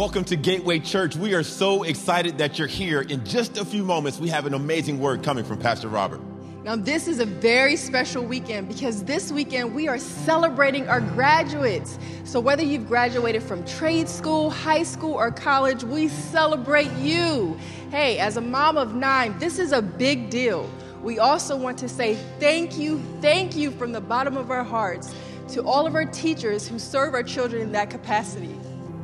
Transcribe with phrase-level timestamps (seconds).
[0.00, 1.14] Welcome to Gateway Church.
[1.14, 3.02] We are so excited that you're here.
[3.02, 6.22] In just a few moments, we have an amazing word coming from Pastor Robert.
[6.64, 11.98] Now, this is a very special weekend because this weekend we are celebrating our graduates.
[12.24, 17.58] So, whether you've graduated from trade school, high school, or college, we celebrate you.
[17.90, 20.70] Hey, as a mom of nine, this is a big deal.
[21.02, 25.14] We also want to say thank you, thank you from the bottom of our hearts
[25.48, 28.56] to all of our teachers who serve our children in that capacity.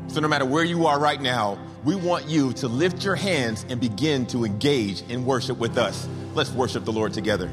[0.09, 3.67] So, no matter where you are right now, we want you to lift your hands
[3.69, 6.09] and begin to engage in worship with us.
[6.35, 7.51] Let's worship the Lord together.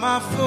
[0.00, 0.45] My fortress,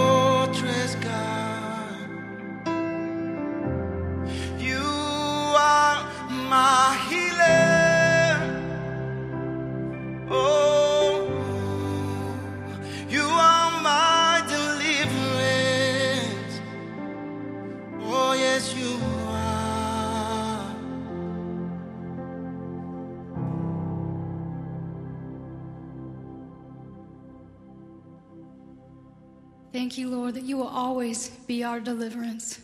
[30.99, 32.59] always be our deliverance.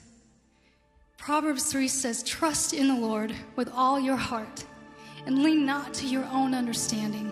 [1.17, 4.65] Proverbs 3 says, Trust in the Lord with all your heart
[5.25, 7.31] and lean not to your own understanding.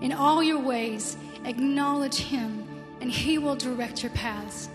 [0.00, 2.66] In all your ways, acknowledge him,
[3.02, 4.70] and he will direct your paths.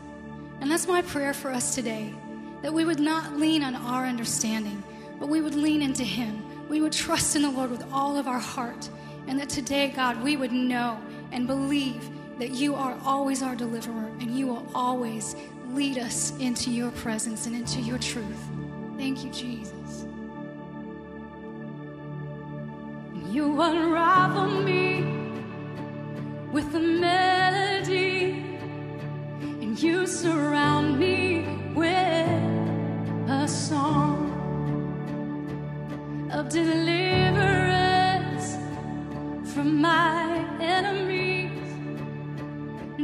[0.61, 2.13] And that's my prayer for us today
[2.61, 4.83] that we would not lean on our understanding,
[5.19, 6.69] but we would lean into him.
[6.69, 8.87] We would trust in the Lord with all of our heart.
[9.25, 10.99] And that today, God, we would know
[11.31, 12.07] and believe
[12.39, 15.35] that you are always our deliverer and you will always
[15.69, 18.43] lead us into your presence and into your truth.
[18.97, 20.05] Thank you, Jesus.
[23.29, 25.03] You unravel me
[26.51, 28.43] with a melody,
[29.41, 32.27] and you surround me with
[33.29, 34.33] a song
[36.31, 36.96] of deliverance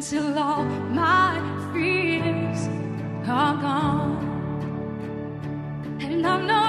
[0.04, 1.40] until all my
[1.72, 2.68] fears
[3.26, 4.18] are gone.
[6.02, 6.63] And I'm no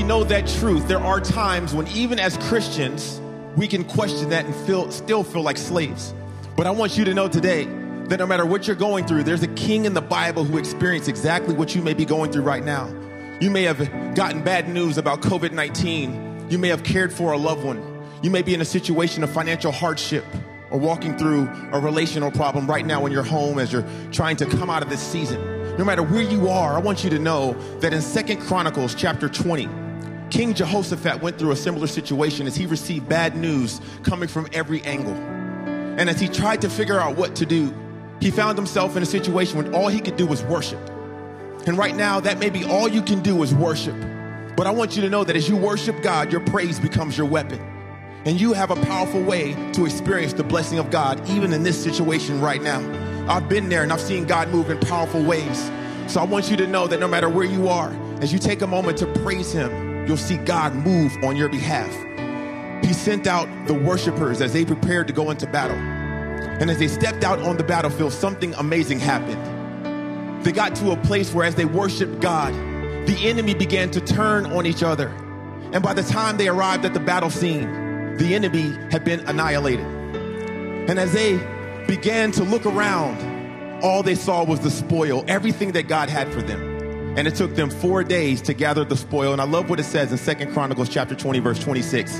[0.00, 3.20] we know that truth, there are times when even as Christians,
[3.54, 6.14] we can question that and feel, still feel like slaves.
[6.56, 7.66] But I want you to know today
[8.06, 11.10] that no matter what you're going through, there's a king in the Bible who experienced
[11.10, 12.88] exactly what you may be going through right now.
[13.42, 16.48] You may have gotten bad news about COVID 19.
[16.48, 18.02] You may have cared for a loved one.
[18.22, 20.24] You may be in a situation of financial hardship
[20.70, 24.46] or walking through a relational problem right now in your home as you're trying to
[24.46, 25.76] come out of this season.
[25.76, 29.28] No matter where you are, I want you to know that in Second Chronicles chapter
[29.28, 29.68] 20,
[30.30, 34.80] King Jehoshaphat went through a similar situation as he received bad news coming from every
[34.82, 35.14] angle.
[35.14, 37.74] And as he tried to figure out what to do,
[38.20, 40.78] he found himself in a situation when all he could do was worship.
[41.66, 43.96] And right now, that may be all you can do is worship.
[44.56, 47.26] But I want you to know that as you worship God, your praise becomes your
[47.26, 47.60] weapon.
[48.24, 51.82] And you have a powerful way to experience the blessing of God, even in this
[51.82, 52.80] situation right now.
[53.28, 55.70] I've been there and I've seen God move in powerful ways.
[56.06, 57.90] So I want you to know that no matter where you are,
[58.20, 61.94] as you take a moment to praise Him, you'll see God move on your behalf.
[62.84, 65.76] He sent out the worshipers as they prepared to go into battle.
[65.76, 70.44] And as they stepped out on the battlefield, something amazing happened.
[70.44, 72.54] They got to a place where, as they worshiped God,
[73.06, 75.08] the enemy began to turn on each other.
[75.72, 79.86] And by the time they arrived at the battle scene, the enemy had been annihilated.
[79.86, 81.38] And as they
[81.86, 86.42] began to look around, all they saw was the spoil, everything that God had for
[86.42, 86.69] them.
[87.20, 89.32] And it took them four days to gather the spoil.
[89.32, 92.18] And I love what it says in Second Chronicles chapter 20, verse 26.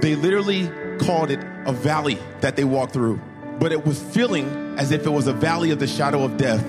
[0.00, 3.20] They literally called it a valley that they walked through,
[3.60, 6.64] but it was feeling as if it was a valley of the shadow of death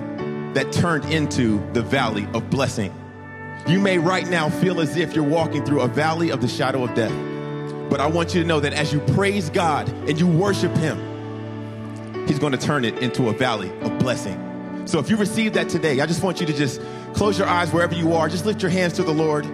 [0.55, 2.93] that turned into the valley of blessing.
[3.65, 6.83] You may right now feel as if you're walking through a valley of the shadow
[6.83, 7.13] of death.
[7.89, 12.27] But I want you to know that as you praise God and you worship Him,
[12.27, 14.43] He's going to turn it into a valley of blessing.
[14.85, 16.81] So if you receive that today, I just want you to just
[17.13, 18.29] close your eyes wherever you are.
[18.29, 19.45] Just lift your hands to the Lord.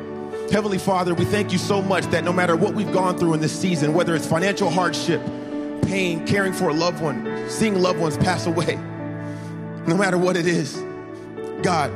[0.51, 3.39] Heavenly Father, we thank you so much that no matter what we've gone through in
[3.39, 5.21] this season, whether it's financial hardship,
[5.83, 8.75] pain, caring for a loved one, seeing loved ones pass away,
[9.87, 10.75] no matter what it is,
[11.61, 11.91] God,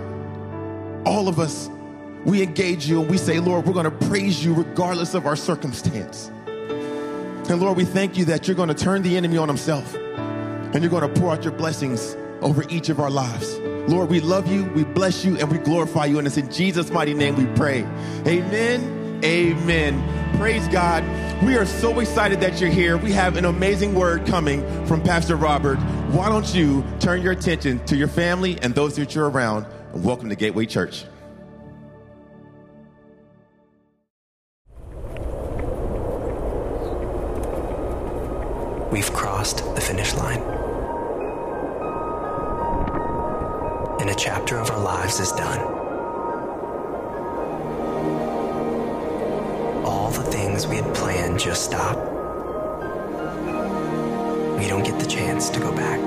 [1.05, 1.69] all of us,
[2.25, 5.35] we engage you and we say, Lord, we're going to praise you regardless of our
[5.35, 6.31] circumstance.
[7.49, 10.81] And Lord, we thank you that you're going to turn the enemy on himself and
[10.81, 13.57] you're going to pour out your blessings over each of our lives.
[13.87, 16.17] Lord, we love you, we bless you, and we glorify you.
[16.17, 17.83] And it's in Jesus' mighty name we pray.
[18.27, 19.23] Amen.
[19.23, 20.37] Amen.
[20.37, 21.03] Praise God.
[21.43, 22.97] We are so excited that you're here.
[22.97, 25.77] We have an amazing word coming from Pastor Robert.
[26.11, 29.65] Why don't you turn your attention to your family and those that you're around?
[29.93, 31.05] And welcome to Gateway Church.
[38.91, 40.56] We've crossed the finish line.
[44.07, 45.59] And a chapter of our lives is done.
[49.83, 51.97] All the things we had planned just stop.
[54.57, 55.99] We don't get the chance to go back.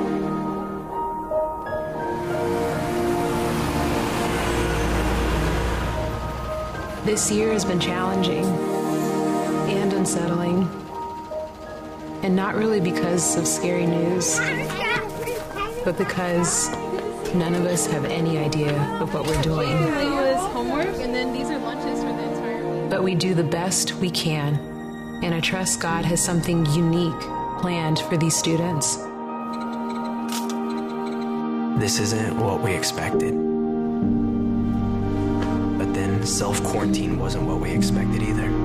[7.04, 8.46] This year has been challenging
[9.76, 10.66] and unsettling,
[12.22, 14.38] and not really because of scary news,
[15.84, 16.70] but because
[17.34, 19.70] none of us have any idea of what we're doing.
[19.70, 22.90] It was homework, and then these are lunches for the entire week.
[22.90, 24.54] But we do the best we can,
[25.22, 27.20] and I trust God has something unique
[27.60, 28.96] planned for these students.
[31.80, 33.34] This isn't what we expected.
[35.78, 38.59] But then self quarantine wasn't what we expected either.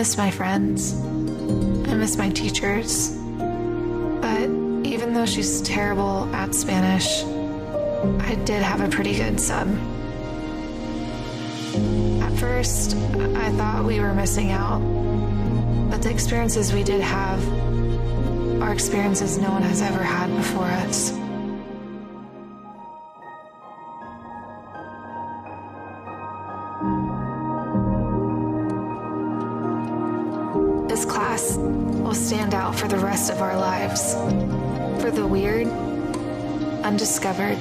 [0.00, 0.94] Miss my friends.
[1.90, 3.10] I miss my teachers.
[4.22, 4.48] But
[4.86, 7.22] even though she's terrible at Spanish,
[8.24, 9.68] I did have a pretty good sub.
[12.22, 14.80] At first, I thought we were missing out.
[15.90, 17.46] But the experiences we did have
[18.62, 21.19] are experiences no one has ever had before us.
[37.00, 37.56] Undiscovered,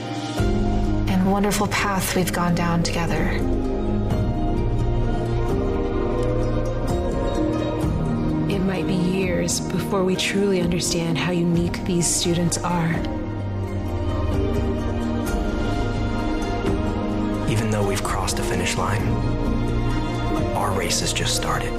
[1.10, 3.24] and wonderful path we've gone down together.
[8.54, 12.92] It might be years before we truly understand how unique these students are.
[17.50, 19.08] Even though we've crossed a finish line,
[20.58, 21.72] our race has just started.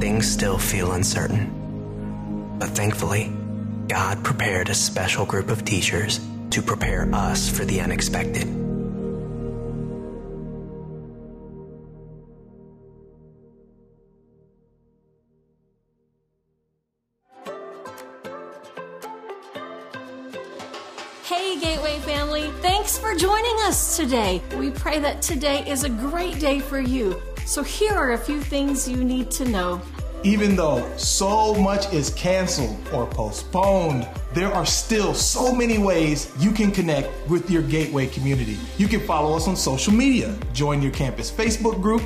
[0.00, 2.56] Things still feel uncertain.
[2.58, 3.30] But thankfully,
[3.88, 6.20] God prepared a special group of teachers
[6.50, 8.44] to prepare us for the unexpected.
[21.24, 24.42] Hey, Gateway family, thanks for joining us today.
[24.58, 27.22] We pray that today is a great day for you.
[27.46, 29.80] So, here are a few things you need to know.
[30.24, 36.50] Even though so much is canceled or postponed, there are still so many ways you
[36.50, 38.58] can connect with your Gateway community.
[38.78, 42.02] You can follow us on social media, join your campus Facebook group,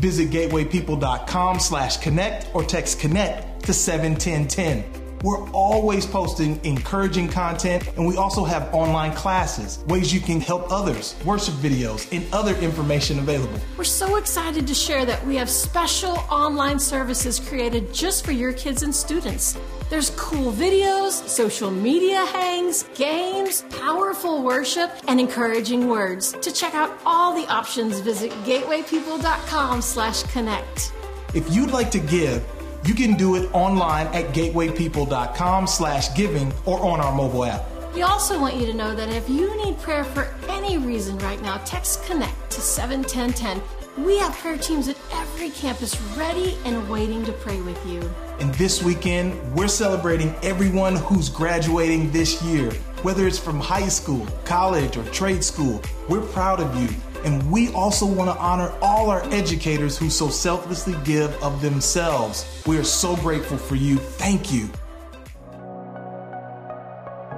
[0.00, 5.05] visit gatewaypeople.com slash connect or text connect to 71010.
[5.26, 10.70] We're always posting encouraging content, and we also have online classes, ways you can help
[10.70, 13.58] others, worship videos, and other information available.
[13.76, 18.52] We're so excited to share that we have special online services created just for your
[18.52, 19.58] kids and students.
[19.90, 26.34] There's cool videos, social media hangs, games, powerful worship, and encouraging words.
[26.34, 30.92] To check out all the options, visit gatewaypeople.com slash connect.
[31.34, 32.44] If you'd like to give,
[32.86, 37.64] you can do it online at gatewaypeople.com slash giving or on our mobile app.
[37.94, 41.40] We also want you to know that if you need prayer for any reason right
[41.40, 43.62] now, text connect to 71010.
[44.04, 48.02] We have prayer teams at every campus ready and waiting to pray with you.
[48.38, 52.70] And this weekend, we're celebrating everyone who's graduating this year.
[53.06, 56.88] Whether it's from high school, college, or trade school, we're proud of you.
[57.22, 62.64] And we also want to honor all our educators who so selflessly give of themselves.
[62.66, 63.98] We are so grateful for you.
[63.98, 64.68] Thank you.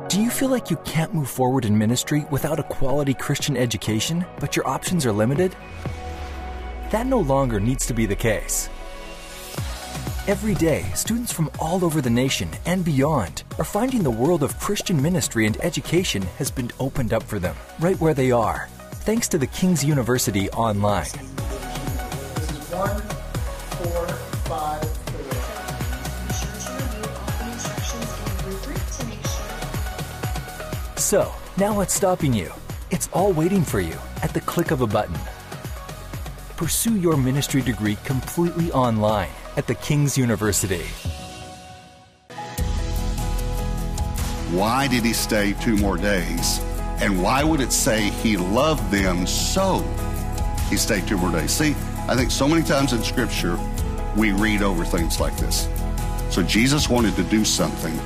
[0.08, 4.24] Do you feel like you can't move forward in ministry without a quality Christian education,
[4.40, 5.54] but your options are limited?
[6.92, 8.70] That no longer needs to be the case.
[10.28, 14.58] Every day, students from all over the nation and beyond are finding the world of
[14.60, 18.68] Christian ministry and education has been opened up for them right where they are,
[19.06, 21.06] thanks to the King's University Online.
[30.98, 32.52] So, now what's stopping you?
[32.90, 35.16] It's all waiting for you at the click of a button.
[36.58, 40.84] Pursue your ministry degree completely online at the King's University.
[44.54, 46.60] Why did he stay two more days?
[47.02, 49.80] And why would it say he loved them so
[50.70, 51.50] he stayed two more days?
[51.50, 51.74] See,
[52.06, 53.58] I think so many times in Scripture
[54.16, 55.68] we read over things like this.
[56.30, 57.96] So Jesus wanted to do something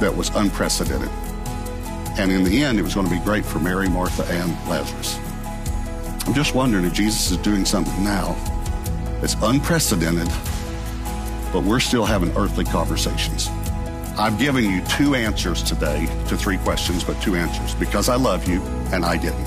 [0.00, 1.10] that was unprecedented.
[2.18, 5.20] And in the end, it was going to be great for Mary, Martha, and Lazarus.
[6.26, 8.36] I'm just wondering if Jesus is doing something now
[9.20, 10.28] that's unprecedented,
[11.52, 13.48] but we're still having earthly conversations.
[14.18, 18.48] I've given you two answers today to three questions, but two answers because I love
[18.48, 19.46] you and I didn't.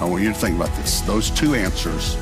[0.00, 1.00] I want you to think about this.
[1.02, 2.16] Those two answers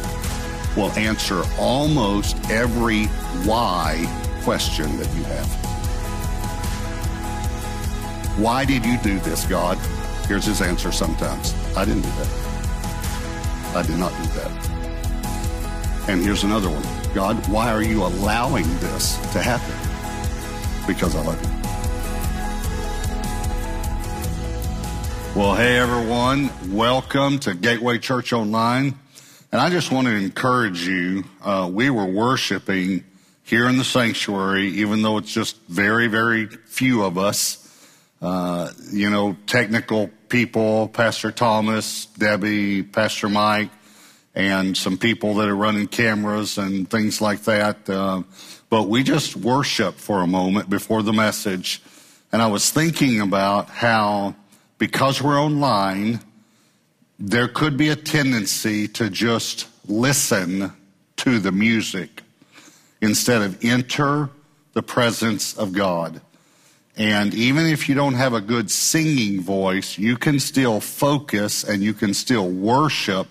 [0.77, 3.07] will answer almost every
[3.46, 4.05] why
[4.42, 5.46] question that you have.
[8.38, 9.79] Why did you do this, God?
[10.27, 11.55] Here's his answer sometimes.
[11.77, 13.77] I didn't do that.
[13.77, 14.73] I did not do that.
[16.06, 17.14] And here's another one.
[17.14, 19.74] God, why are you allowing this to happen?
[20.86, 21.48] Because I love you.
[25.40, 28.98] Well, hey everyone, welcome to Gateway Church Online.
[29.50, 31.24] And I just want to encourage you.
[31.42, 33.02] Uh, we were worshiping
[33.42, 37.60] here in the sanctuary, even though it's just very, very few of us.
[38.20, 43.70] Uh, you know, technical people, Pastor Thomas, Debbie, Pastor Mike,
[44.35, 47.88] and some people that are running cameras and things like that.
[47.88, 48.23] Uh,
[48.68, 51.81] but we just worship for a moment before the message.
[52.33, 54.35] And I was thinking about how,
[54.79, 56.20] because we're online,
[57.18, 60.73] there could be a tendency to just listen
[61.16, 62.23] to the music
[63.01, 64.31] instead of enter
[64.73, 66.20] the presence of God.
[66.97, 71.83] And even if you don't have a good singing voice, you can still focus and
[71.83, 73.29] you can still worship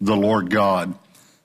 [0.00, 0.94] the Lord God.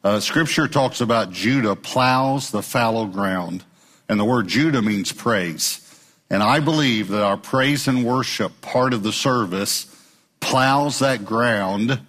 [0.04, 3.64] Uh, scripture talks about Judah plows the fallow ground.
[4.08, 5.82] And the word Judah means praise.
[6.30, 9.88] And I believe that our praise and worship part of the service
[10.40, 12.00] plows that ground.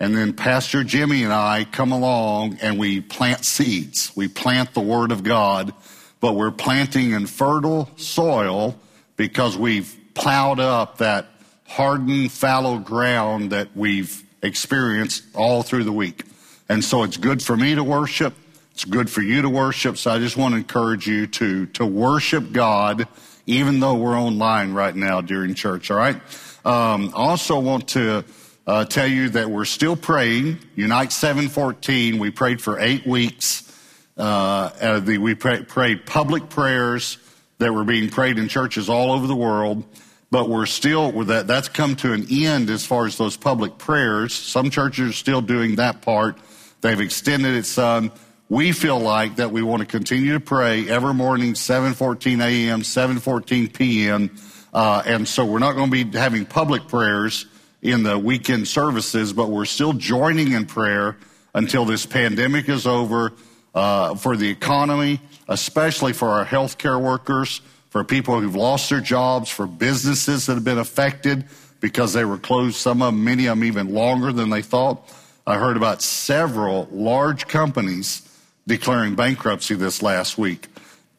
[0.00, 4.12] And then Pastor Jimmy and I come along and we plant seeds.
[4.16, 5.74] We plant the Word of God,
[6.20, 8.78] but we're planting in fertile soil
[9.16, 11.26] because we've plowed up that
[11.66, 16.24] hardened, fallow ground that we've experienced all through the week.
[16.68, 18.34] And so it's good for me to worship.
[18.72, 19.98] It's good for you to worship.
[19.98, 23.06] So I just want to encourage you to, to worship God,
[23.46, 25.90] even though we're online right now during church.
[25.90, 26.20] All right.
[26.64, 28.24] Um, also want to
[28.66, 30.58] uh, tell you that we're still praying.
[30.76, 32.18] Unite 714.
[32.18, 33.68] We prayed for eight weeks.
[34.16, 37.18] Uh, uh, we pray, prayed public prayers
[37.58, 39.84] that were being prayed in churches all over the world
[40.32, 44.32] but we're still that that's come to an end as far as those public prayers.
[44.32, 46.38] Some churches are still doing that part.
[46.80, 48.10] They've extended it some.
[48.48, 53.74] We feel like that we want to continue to pray every morning, 7:14 a.m., 7:14
[53.74, 54.34] p.m.,
[54.72, 57.44] uh, and so we're not going to be having public prayers
[57.82, 61.18] in the weekend services, but we're still joining in prayer
[61.54, 63.34] until this pandemic is over
[63.74, 67.60] uh, for the economy, especially for our healthcare workers
[67.92, 71.44] for people who've lost their jobs, for businesses that have been affected
[71.78, 75.06] because they were closed, some of them, many of them even longer than they thought.
[75.46, 78.26] I heard about several large companies
[78.66, 80.68] declaring bankruptcy this last week.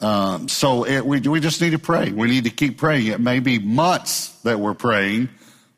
[0.01, 2.11] Um, so it, we, we just need to pray.
[2.11, 3.05] We need to keep praying.
[3.05, 5.29] It may be months that we're praying,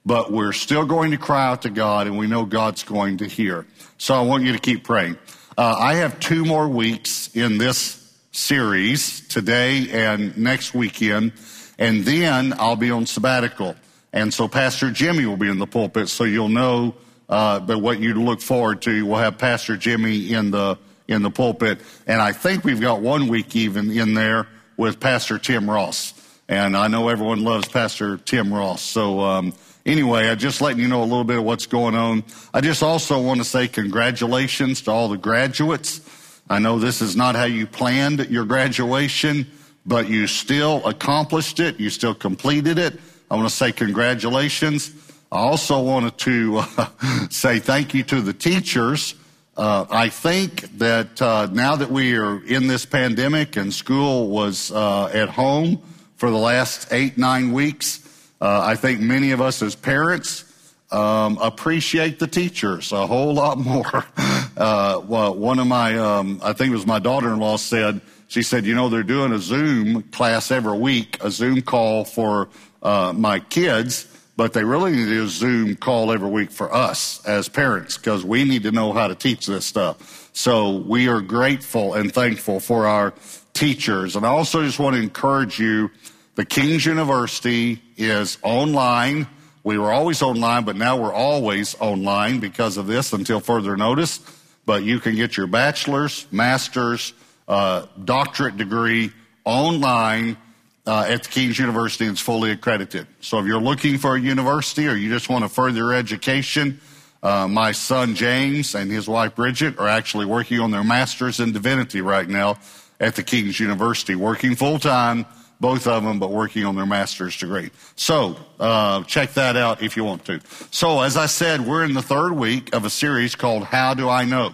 [0.06, 3.26] but we're still going to cry out to God, and we know God's going to
[3.26, 3.66] hear.
[3.98, 5.18] So I want you to keep praying.
[5.58, 8.05] Uh, I have two more weeks in this
[8.36, 11.32] series today and next weekend,
[11.80, 13.76] and then I'll be on sabbatical.
[14.12, 16.96] And so Pastor Jimmy will be in the pulpit, so you'll know
[17.28, 19.06] uh, but what you look forward to.
[19.06, 23.28] We'll have Pastor Jimmy in the in the pulpit, and I think we've got one
[23.28, 26.14] week even in there with Pastor Tim Ross.
[26.48, 28.82] And I know everyone loves Pastor Tim Ross.
[28.82, 29.54] So um,
[29.86, 32.24] anyway, I just letting you know a little bit of what's going on.
[32.54, 36.02] I just also want to say congratulations to all the graduates.
[36.50, 39.48] I know this is not how you planned your graduation,
[39.86, 41.80] but you still accomplished it.
[41.80, 43.00] You still completed it.
[43.30, 44.92] I want to say congratulations.
[45.32, 46.88] I also wanted to uh,
[47.30, 49.16] say thank you to the teachers.
[49.58, 54.72] Uh, I think that uh, now that we are in this pandemic and school was
[54.72, 55.82] uh, at home
[56.18, 58.02] for the last eight, nine weeks,
[58.40, 60.45] uh, I think many of us as parents
[60.92, 64.06] um, appreciate the teachers a whole lot more.
[64.58, 68.66] Uh, well, one of my, um, I think it was my daughter-in-law said, she said,
[68.66, 72.48] you know, they're doing a Zoom class every week, a Zoom call for
[72.82, 77.50] uh, my kids, but they really need a Zoom call every week for us as
[77.50, 80.30] parents because we need to know how to teach this stuff.
[80.34, 83.14] So we are grateful and thankful for our
[83.54, 84.16] teachers.
[84.16, 85.92] And I also just want to encourage you,
[86.36, 89.28] the King's University is online.
[89.66, 94.20] We were always online, but now we're always online because of this until further notice.
[94.68, 97.14] But you can get your bachelor's, master's,
[97.48, 99.12] uh, doctorate degree
[99.44, 100.38] online
[100.86, 102.06] uh, at the King's University.
[102.06, 103.08] It's fully accredited.
[103.22, 106.80] So if you're looking for a university or you just want to further education,
[107.24, 111.54] uh, my son James and his wife Bridget are actually working on their master's in
[111.54, 112.60] divinity right now
[113.00, 115.26] at the King's University, working full time
[115.60, 117.72] both of them, but working on their master's degree.
[117.96, 120.42] So uh, check that out if you want to.
[120.72, 124.10] So as I said, we're in the third week of a series called How Do
[124.10, 124.52] I Know?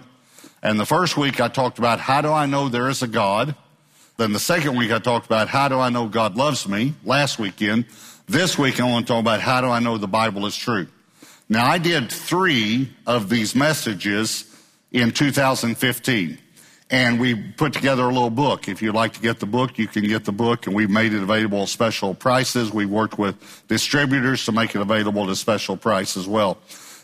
[0.63, 3.55] And the first week I talked about how do I know there is a God.
[4.17, 7.39] Then the second week I talked about how do I know God loves me last
[7.39, 7.85] weekend.
[8.27, 10.87] This week I want to talk about how do I know the Bible is true.
[11.49, 14.45] Now I did three of these messages
[14.91, 16.37] in 2015
[16.91, 18.67] and we put together a little book.
[18.67, 21.13] If you'd like to get the book, you can get the book, and we've made
[21.13, 22.71] it available at special prices.
[22.71, 26.57] We worked with distributors to make it available at a special price as well.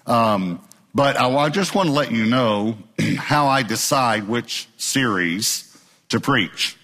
[0.05, 0.61] Um,
[0.93, 2.77] but I, I, just want to let you know
[3.17, 5.77] how I decide which series
[6.09, 6.75] to preach.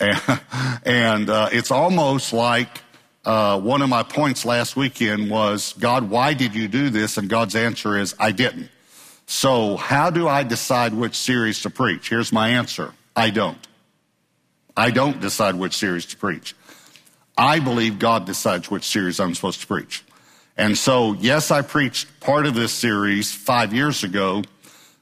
[0.00, 0.20] And,
[0.84, 2.82] and uh, it's almost like
[3.26, 7.18] uh, one of my points last weekend was, God, why did you do this?
[7.18, 8.70] And God's answer is, I didn't.
[9.26, 12.08] So, how do I decide which series to preach?
[12.08, 13.58] Here's my answer I don't.
[14.76, 16.54] I don't decide which series to preach.
[17.36, 20.04] I believe God decides which series I'm supposed to preach.
[20.56, 24.42] And so, yes, I preached part of this series five years ago,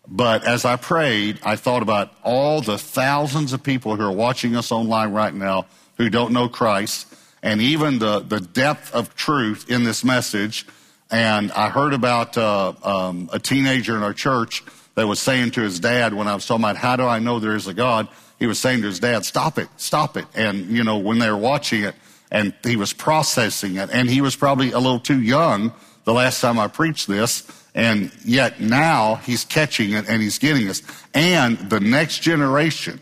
[0.08, 4.56] but as I prayed, I thought about all the thousands of people who are watching
[4.56, 7.06] us online right now who don't know Christ,
[7.42, 10.66] and even the, the depth of truth in this message
[11.14, 14.64] and I heard about uh, um, a teenager in our church
[14.96, 17.38] that was saying to his dad when I was talking about how do I know
[17.38, 18.08] there is a God,
[18.40, 20.26] he was saying to his dad, stop it, stop it.
[20.34, 21.94] And, you know, when they were watching it
[22.32, 25.72] and he was processing it and he was probably a little too young
[26.02, 27.48] the last time I preached this.
[27.76, 30.82] And yet now he's catching it and he's getting this.
[31.14, 32.98] And the next generation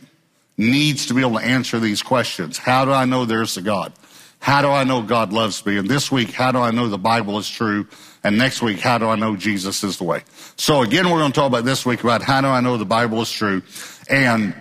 [0.59, 2.59] needs to be able to answer these questions.
[2.59, 3.95] How do I know there's a God?
[4.43, 5.79] How do I know God loves me?
[5.79, 7.87] And this week, how do I know the Bible is true?
[8.25, 10.25] And next week, how do I know Jesus is the way?
[10.57, 12.85] So again, we're going to talk about this week about how do I know the
[12.85, 13.63] Bible is true?
[14.11, 14.53] And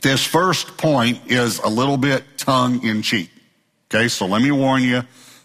[0.00, 3.30] this first point is a little bit tongue in cheek.
[3.92, 5.02] Okay, so let me warn you.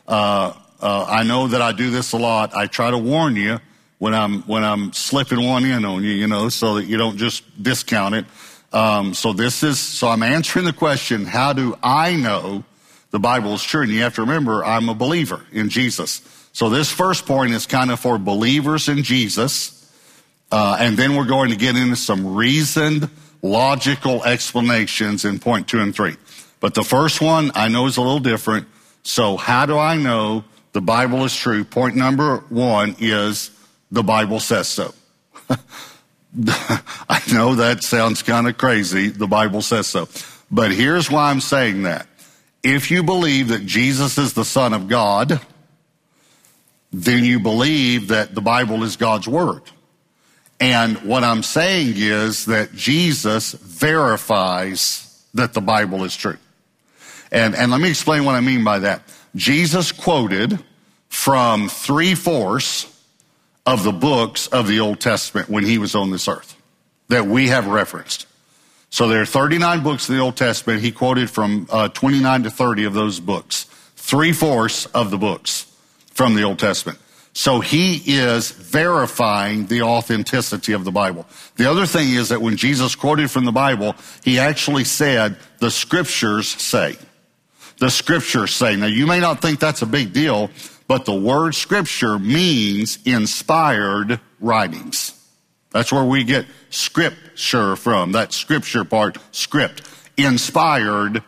[0.07, 2.55] Uh, uh, I know that I do this a lot.
[2.55, 3.59] I try to warn you
[3.97, 7.17] when I'm when I'm slipping one in on you, you know, so that you don't
[7.17, 8.25] just discount it.
[8.71, 12.63] Um, so this is so I'm answering the question: How do I know
[13.15, 13.83] the Bible is true?
[13.83, 16.21] And you have to remember, I'm a believer in Jesus.
[16.51, 19.89] So this first point is kind of for believers in Jesus,
[20.51, 23.09] uh, and then we're going to get into some reasoned,
[23.41, 26.17] logical explanations in point two and three.
[26.59, 28.67] But the first one I know is a little different.
[29.03, 31.63] So how do I know the Bible is true?
[31.63, 33.49] Point number one is
[33.91, 34.93] the Bible says so.
[35.49, 39.07] I know that sounds kind of crazy.
[39.07, 40.09] The Bible says so.
[40.51, 42.07] But here's why I'm saying that.
[42.67, 45.39] If you believe that Jesus is the Son of God,
[46.91, 49.61] then you believe that the Bible is God's Word.
[50.59, 56.37] And what I'm saying is that Jesus verifies that the Bible is true.
[57.31, 59.03] And, and let me explain what I mean by that.
[59.35, 60.57] Jesus quoted
[61.07, 62.91] from three fourths
[63.67, 66.59] of the books of the Old Testament when he was on this earth
[67.09, 68.25] that we have referenced.
[68.95, 70.79] So there are 39 books of the Old Testament.
[70.79, 73.65] He quoted from uh, 29 to 30 of those books,
[73.97, 75.69] three fourths of the books
[76.11, 76.97] from the Old Testament.
[77.33, 81.25] So he is verifying the authenticity of the Bible.
[81.57, 85.71] The other thing is that when Jesus quoted from the Bible, he actually said, the
[85.71, 86.95] scriptures say.
[87.79, 88.77] The scriptures say.
[88.77, 90.51] Now you may not think that's a big deal,
[90.87, 95.14] but the word scripture means inspired writings.
[95.75, 98.13] That's where we get scripture from.
[98.13, 99.81] That scripture part, script.
[100.15, 101.21] Inspired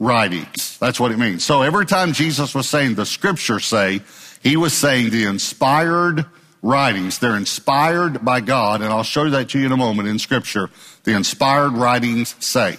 [0.00, 0.76] writings.
[0.78, 1.44] That's what it means.
[1.44, 4.00] So every time Jesus was saying the scripture say,
[4.42, 6.26] he was saying the inspired
[6.62, 7.20] writings.
[7.20, 10.68] They're inspired by God, and I'll show that to you in a moment in scripture.
[11.04, 12.78] The inspired writings say.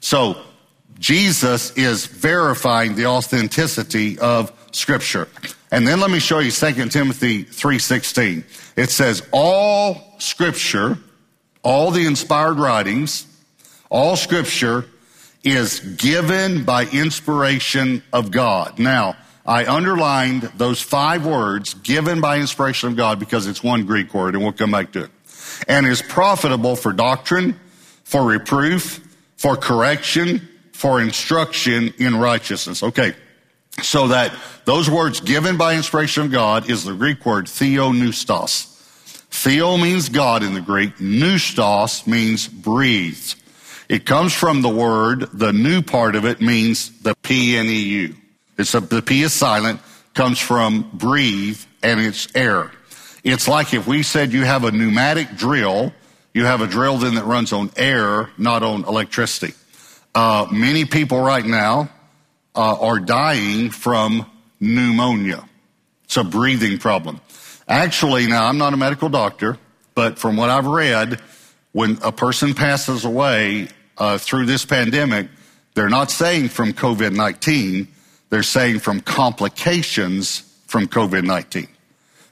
[0.00, 0.36] So
[0.98, 5.28] Jesus is verifying the authenticity of scripture.
[5.72, 8.44] And then let me show you 2 Timothy 3:16.
[8.76, 10.98] It says all scripture,
[11.62, 13.24] all the inspired writings,
[13.90, 14.84] all scripture
[15.42, 18.78] is given by inspiration of God.
[18.78, 19.16] Now,
[19.46, 24.34] I underlined those five words, given by inspiration of God, because it's one Greek word,
[24.34, 25.10] and we'll come back to it.
[25.66, 27.58] And is profitable for doctrine,
[28.04, 29.00] for reproof,
[29.38, 32.82] for correction, for instruction in righteousness.
[32.82, 33.14] Okay.
[33.80, 38.68] So that those words given by inspiration of God is the Greek word theopneustos.
[39.30, 40.96] Theo means God in the Greek.
[40.98, 43.36] Neustos means breathed.
[43.88, 48.14] It comes from the word, the new part of it means the P-N-E-U.
[48.58, 49.80] It's a, the P is silent,
[50.14, 52.70] comes from breathe, and it's air.
[53.24, 55.92] It's like if we said you have a pneumatic drill,
[56.34, 59.54] you have a drill then that runs on air, not on electricity.
[60.14, 61.90] Uh, many people right now
[62.54, 64.26] uh, are dying from
[64.60, 65.44] pneumonia.
[66.04, 67.20] It's a breathing problem.
[67.68, 69.58] Actually, now I'm not a medical doctor,
[69.94, 71.20] but from what I've read,
[71.72, 75.28] when a person passes away uh, through this pandemic,
[75.74, 77.88] they're not saying from COVID 19,
[78.28, 81.68] they're saying from complications from COVID 19.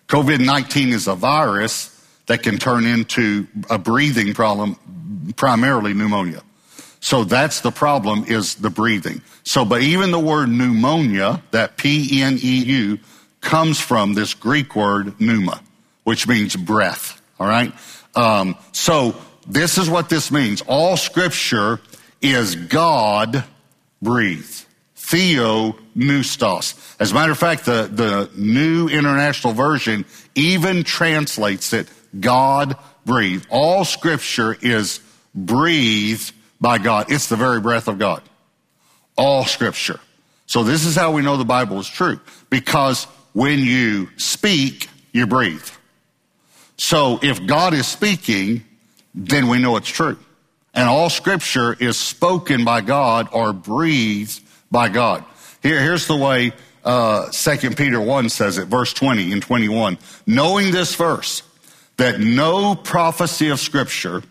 [0.09, 1.97] COVID 19 is a virus
[2.27, 4.77] that can turn into a breathing problem,
[5.37, 6.43] primarily pneumonia.
[7.01, 9.23] So that's the problem is the breathing.
[9.43, 12.99] So, but even the word pneumonia, that P-N-E-U,
[13.41, 15.63] comes from this Greek word pneuma,
[16.05, 17.21] which means breath.
[17.39, 17.73] All right.
[18.15, 19.17] Um, so
[19.49, 20.63] this is what this means.
[20.63, 21.81] All scripture
[22.21, 23.45] is God
[24.03, 24.67] breathed.
[24.95, 26.75] Theo pneustos.
[27.01, 31.89] As a matter of fact, the, the New International Version even translates it
[32.19, 32.77] God
[33.07, 33.47] breathed.
[33.51, 35.01] All scripture is
[35.35, 37.11] breathed by God.
[37.11, 38.23] It's the very breath of God.
[39.17, 40.01] All scripture.
[40.47, 42.21] So this is how we know the Bible is true.
[42.49, 45.69] Because when you speak, you breathe.
[46.77, 48.65] So if God is speaking,
[49.15, 50.19] then we know it's true.
[50.75, 54.41] And all scripture is spoken by God or breathed
[54.71, 55.25] by God.
[55.63, 56.53] Here, here's the way
[56.85, 59.99] uh, 2 Peter 1 says it, verse 20 and 21.
[60.27, 61.43] Knowing this verse,
[61.97, 64.23] that no prophecy of scripture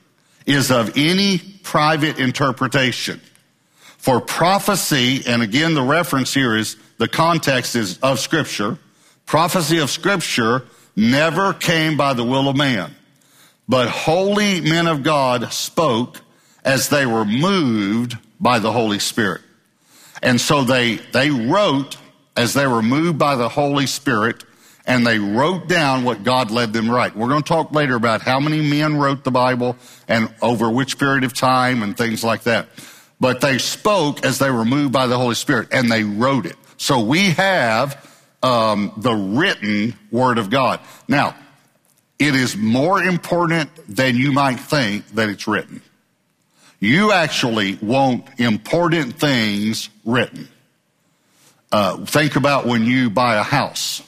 [0.46, 3.22] is of any private interpretation.
[3.98, 8.78] For prophecy, and again, the reference here is the context is of scripture.
[9.26, 10.66] Prophecy of scripture
[10.96, 12.96] never came by the will of man,
[13.68, 16.22] but holy men of God spoke
[16.64, 19.42] as they were moved by the Holy Spirit.
[20.22, 21.98] And so they, they wrote
[22.36, 24.44] as they were moved by the Holy Spirit
[24.90, 27.16] and they wrote down what God led them write.
[27.16, 29.78] We're going to talk later about how many men wrote the Bible
[30.08, 32.68] and over which period of time and things like that.
[33.20, 36.56] But they spoke as they were moved by the Holy Spirit and they wrote it.
[36.78, 38.04] So we have
[38.42, 40.80] um, the written Word of God.
[41.08, 41.36] Now,
[42.18, 45.84] it is more important than you might think that it's written.
[46.80, 50.50] You actually want important things written.
[51.72, 54.02] Uh, think about when you buy a house.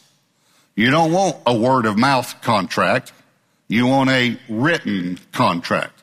[0.75, 3.13] You don't want a word of mouth contract.
[3.67, 6.01] You want a written contract.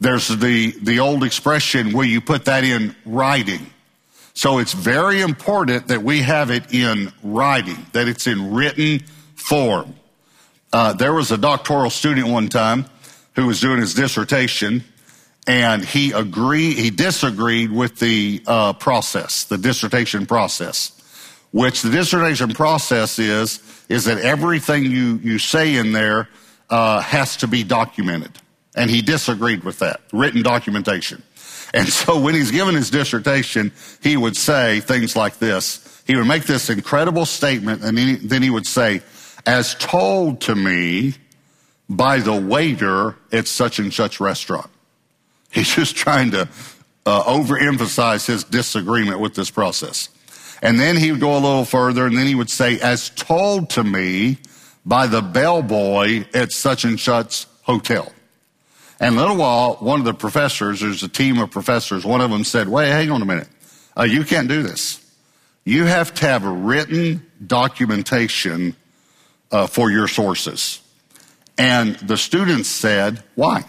[0.00, 3.66] There's the, the old expression where you put that in writing.
[4.32, 9.00] So it's very important that we have it in writing, that it's in written
[9.34, 9.94] form.
[10.72, 12.86] Uh, there was a doctoral student one time
[13.34, 14.84] who was doing his dissertation,
[15.46, 20.99] and he agreed, he disagreed with the uh, process, the dissertation process,
[21.52, 26.28] which the dissertation process is is that everything you you say in there
[26.68, 28.32] uh, has to be documented,
[28.76, 31.22] and he disagreed with that written documentation.
[31.74, 33.72] And so when he's given his dissertation,
[34.02, 36.02] he would say things like this.
[36.06, 39.02] He would make this incredible statement, and then he would say,
[39.46, 41.14] as told to me
[41.88, 44.70] by the waiter at such and such restaurant.
[45.50, 46.48] He's just trying to
[47.06, 50.08] uh, overemphasize his disagreement with this process.
[50.62, 53.70] And then he would go a little further, and then he would say, as told
[53.70, 54.38] to me
[54.84, 58.12] by the bellboy at such and such hotel.
[58.98, 62.30] And a little while, one of the professors, there's a team of professors, one of
[62.30, 63.48] them said, wait, hang on a minute.
[63.96, 64.98] Uh, you can't do this.
[65.64, 68.76] You have to have written documentation
[69.50, 70.80] uh, for your sources.
[71.56, 73.64] And the students said, why?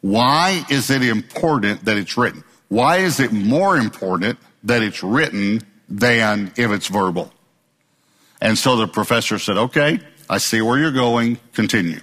[0.00, 2.44] Why is it important that it's written?
[2.68, 7.32] Why is it more important that it's written than if it's verbal?
[8.40, 12.00] And so the professor said, okay, I see where you're going, continue.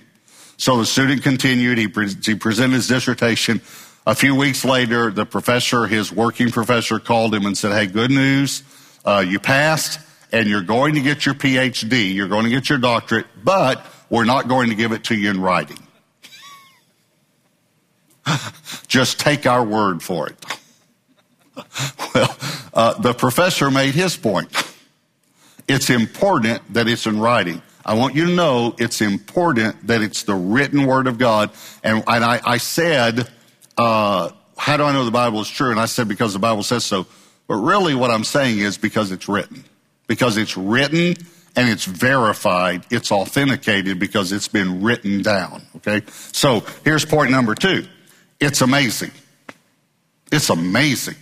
[0.57, 3.61] So the student continued, he, pre- he presented his dissertation.
[4.05, 8.11] A few weeks later, the professor, his working professor, called him and said, hey, good
[8.11, 8.63] news,
[9.05, 9.99] uh, you passed
[10.31, 14.25] and you're going to get your PhD, you're going to get your doctorate, but we're
[14.25, 15.79] not going to give it to you in writing.
[18.87, 20.45] Just take our word for it.
[22.15, 22.37] well,
[22.73, 24.49] uh, the professor made his point.
[25.67, 27.61] It's important that it's in writing.
[27.85, 31.51] I want you to know it's important that it's the written word of God.
[31.83, 33.27] And, and I, I, said,
[33.77, 35.71] uh, how do I know the Bible is true?
[35.71, 37.07] And I said, because the Bible says so.
[37.47, 39.63] But really what I'm saying is because it's written
[40.11, 41.15] because it's written
[41.55, 45.61] and it's verified, it's authenticated because it's been written down.
[45.77, 46.01] Okay?
[46.33, 47.87] So here's point number two.
[48.37, 49.11] It's amazing.
[50.29, 51.15] It's amazing.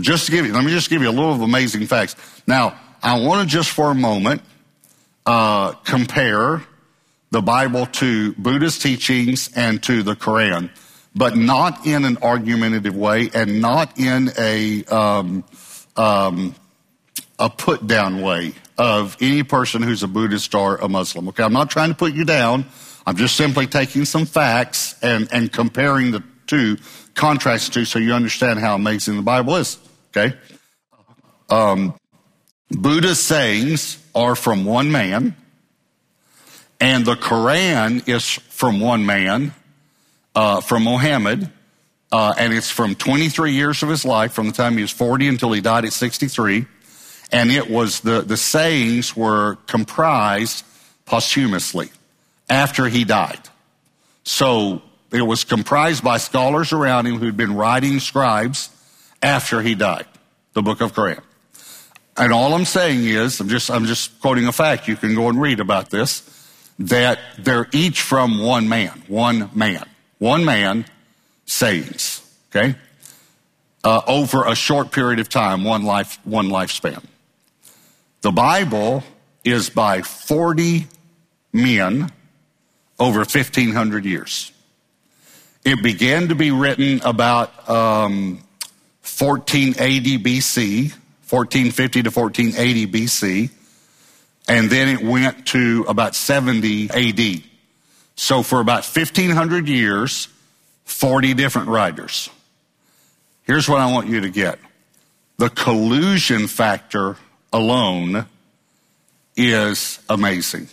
[0.00, 2.16] Just to give you, let me just give you a little of amazing facts.
[2.46, 4.42] Now, I want to just for a moment
[5.24, 6.62] uh, compare
[7.30, 10.70] the Bible to Buddhist teachings and to the Quran,
[11.14, 15.44] but not in an argumentative way and not in a um,
[15.96, 16.54] um,
[17.38, 21.28] a put down way of any person who's a Buddhist or a Muslim.
[21.28, 22.66] Okay, I'm not trying to put you down.
[23.06, 26.76] I'm just simply taking some facts and, and comparing the two,
[27.14, 29.78] contrast two, so you understand how amazing the Bible is.
[30.16, 30.36] Okay?
[31.50, 31.94] Um,
[32.70, 35.36] Buddha's sayings are from one man,
[36.80, 39.54] and the Quran is from one man,
[40.34, 41.50] uh, from Muhammad,
[42.12, 45.28] uh, and it's from 23 years of his life, from the time he was 40
[45.28, 46.66] until he died at 63
[47.32, 50.64] and it was the, the sayings were comprised
[51.04, 51.90] posthumously
[52.48, 53.40] after he died.
[54.24, 58.70] So it was comprised by scholars around him who'd been writing scribes
[59.22, 60.06] after he died,
[60.52, 61.20] the book of Quran.
[62.16, 64.88] And all I'm saying is, I'm just, I'm just quoting a fact.
[64.88, 66.22] You can go and read about this,
[66.78, 69.84] that they're each from one man, one man,
[70.18, 70.86] one man
[71.44, 72.74] sayings, okay?
[73.84, 77.04] Uh, over a short period of time, one life, one lifespan.
[78.22, 79.04] The Bible
[79.44, 80.88] is by 40
[81.52, 82.10] men
[82.98, 84.52] over 1,500 years.
[85.64, 88.42] It began to be written about um,
[89.18, 90.90] 1480 BC,
[91.28, 93.50] 1450 to 1480 BC,
[94.48, 97.42] and then it went to about 70 AD.
[98.16, 100.28] So for about 1,500 years,
[100.84, 102.30] 40 different writers.
[103.42, 104.58] Here's what I want you to get.
[105.38, 107.16] The collusion factor
[107.52, 108.26] alone
[109.36, 110.68] is amazing.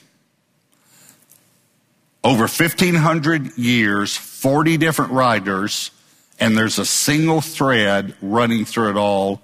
[2.23, 5.91] Over 1,500 years, 40 different writers,
[6.39, 9.41] and there's a single thread running through it all,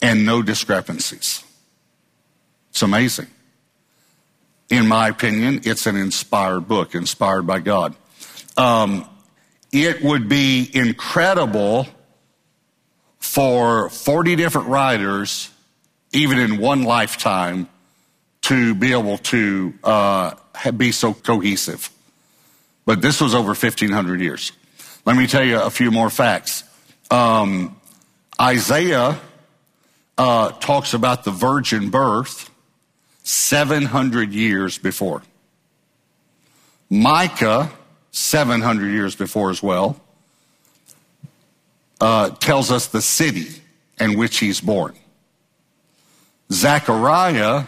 [0.00, 1.44] and no discrepancies.
[2.70, 3.26] It's amazing.
[4.70, 7.94] In my opinion, it's an inspired book, inspired by God.
[8.56, 9.08] Um,
[9.72, 11.86] it would be incredible
[13.18, 15.50] for 40 different writers,
[16.12, 17.68] even in one lifetime,
[18.42, 20.34] to be able to uh,
[20.76, 21.90] be so cohesive.
[22.86, 24.52] But this was over 1,500 years.
[25.08, 26.64] Let me tell you a few more facts.
[27.10, 27.80] Um,
[28.38, 29.18] Isaiah
[30.18, 32.50] uh, talks about the virgin birth
[33.22, 35.22] 700 years before.
[36.90, 37.72] Micah,
[38.10, 39.98] 700 years before as well,
[42.02, 43.62] uh, tells us the city
[43.98, 44.94] in which he's born.
[46.52, 47.64] Zechariah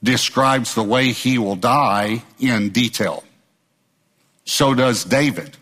[0.00, 3.24] describes the way he will die in detail.
[4.44, 5.56] So does David.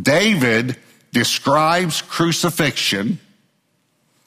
[0.00, 0.76] David
[1.12, 3.20] describes crucifixion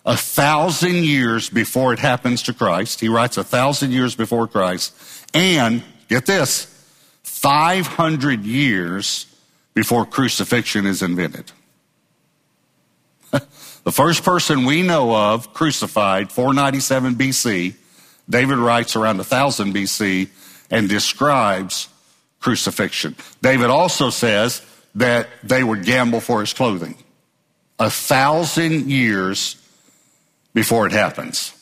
[0.05, 3.01] a thousand years before it happens to Christ.
[3.01, 4.95] He writes a thousand years before Christ.
[5.33, 6.73] And get this,
[7.23, 9.25] 500 years
[9.73, 11.51] before crucifixion is invented.
[13.31, 17.75] the first person we know of crucified, 497 BC,
[18.29, 20.29] David writes around 1000 BC
[20.71, 21.89] and describes
[22.39, 23.15] crucifixion.
[23.41, 24.61] David also says
[24.97, 26.95] that they would gamble for his clothing.
[27.79, 29.55] A thousand years
[30.53, 31.53] before it happens.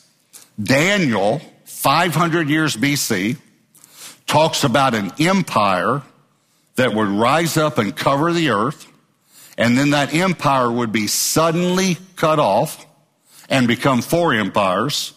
[0.60, 3.36] Daniel, 500 years BC,
[4.26, 6.02] talks about an empire
[6.76, 8.90] that would rise up and cover the earth,
[9.58, 12.86] and then that empire would be suddenly cut off
[13.50, 15.12] and become four empires.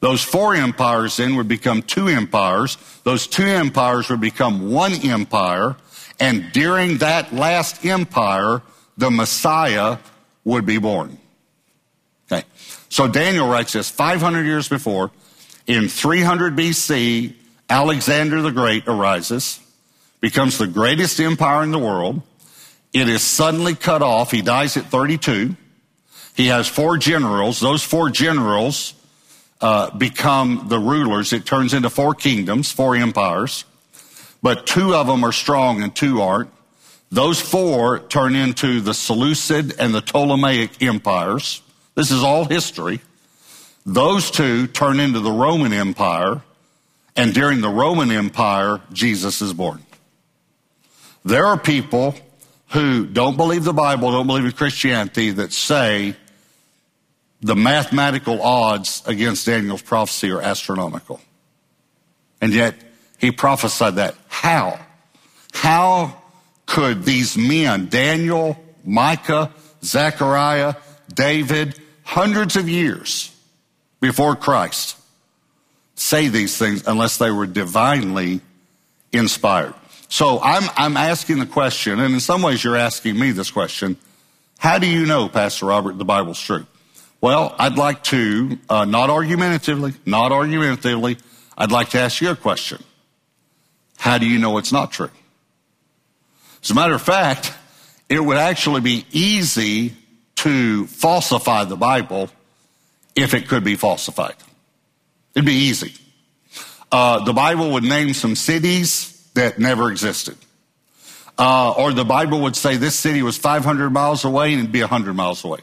[0.00, 2.76] Those four empires then would become two empires.
[3.04, 5.76] Those two empires would become one empire.
[6.20, 8.62] And during that last empire,
[8.96, 9.98] the Messiah
[10.44, 11.18] would be born.
[12.30, 12.46] Okay.
[12.88, 15.10] So Daniel writes this 500 years before.
[15.66, 17.34] In 300 BC,
[17.68, 19.60] Alexander the Great arises,
[20.20, 22.22] becomes the greatest empire in the world.
[22.92, 24.30] It is suddenly cut off.
[24.30, 25.56] He dies at 32.
[26.34, 27.60] He has four generals.
[27.60, 28.94] Those four generals
[29.60, 31.32] uh, become the rulers.
[31.32, 33.64] It turns into four kingdoms, four empires.
[34.42, 36.50] But two of them are strong and two aren't.
[37.10, 41.62] Those four turn into the Seleucid and the Ptolemaic empires.
[41.94, 43.00] This is all history.
[43.84, 46.40] Those two turn into the Roman Empire,
[47.14, 49.84] and during the Roman Empire, Jesus is born.
[51.24, 52.14] There are people
[52.68, 56.16] who don't believe the Bible, don't believe in Christianity, that say
[57.42, 61.20] the mathematical odds against Daniel's prophecy are astronomical.
[62.40, 62.74] And yet,
[63.22, 64.16] he prophesied that.
[64.28, 64.78] How?
[65.54, 66.20] How
[66.66, 69.50] could these men, Daniel, Micah,
[69.82, 70.74] Zechariah,
[71.14, 73.34] David, hundreds of years
[74.00, 74.98] before Christ
[75.94, 78.40] say these things unless they were divinely
[79.12, 79.74] inspired.
[80.08, 83.96] So I'm, I'm asking the question, and in some ways you're asking me this question.
[84.58, 86.66] How do you know, Pastor Robert, the Bible's true?
[87.20, 91.18] Well, I'd like to, uh, not argumentatively, not argumentatively,
[91.56, 92.82] I'd like to ask you a question.
[94.02, 95.12] How do you know it's not true?
[96.60, 97.54] As a matter of fact,
[98.08, 99.94] it would actually be easy
[100.38, 102.28] to falsify the Bible
[103.14, 104.34] if it could be falsified.
[105.36, 105.94] It'd be easy.
[106.90, 110.36] Uh, the Bible would name some cities that never existed.
[111.38, 114.80] Uh, or the Bible would say this city was 500 miles away and it'd be
[114.80, 115.60] 100 miles away.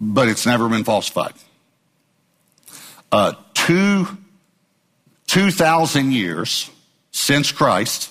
[0.00, 1.34] But it's never been falsified.
[3.10, 4.06] Uh, two,
[5.28, 6.70] 2,000 years
[7.10, 8.10] since Christ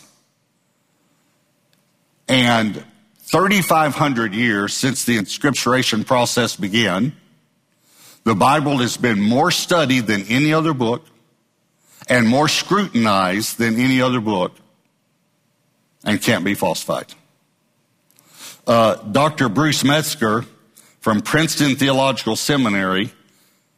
[2.27, 2.83] and
[3.19, 7.15] 3,500 years since the inscripturation process began,
[8.23, 11.05] the Bible has been more studied than any other book
[12.07, 14.53] and more scrutinized than any other book
[16.03, 17.13] and can't be falsified.
[18.65, 19.49] Uh, Dr.
[19.49, 20.45] Bruce Metzger
[20.99, 23.11] from Princeton Theological Seminary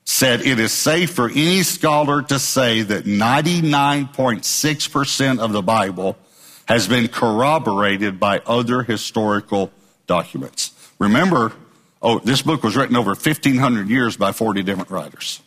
[0.10, 6.18] said it is safe for any scholar to say that 99.6% of the Bible
[6.66, 9.72] has been corroborated by other historical
[10.08, 10.72] documents.
[10.98, 11.54] Remember,
[12.02, 15.44] oh, this book was written over 1,500 years by 40 different writers.